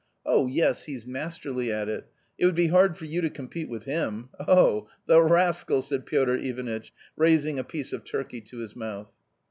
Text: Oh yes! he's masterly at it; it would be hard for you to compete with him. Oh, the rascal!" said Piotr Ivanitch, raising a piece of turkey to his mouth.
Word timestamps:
Oh 0.25 0.47
yes! 0.47 0.85
he's 0.85 1.05
masterly 1.05 1.71
at 1.71 1.87
it; 1.87 2.09
it 2.39 2.47
would 2.47 2.55
be 2.55 2.69
hard 2.69 2.97
for 2.97 3.05
you 3.05 3.21
to 3.21 3.29
compete 3.29 3.69
with 3.69 3.83
him. 3.83 4.29
Oh, 4.47 4.89
the 5.05 5.21
rascal!" 5.21 5.83
said 5.83 6.07
Piotr 6.07 6.37
Ivanitch, 6.37 6.91
raising 7.15 7.59
a 7.59 7.63
piece 7.63 7.93
of 7.93 8.03
turkey 8.03 8.41
to 8.41 8.57
his 8.57 8.75
mouth. 8.75 9.11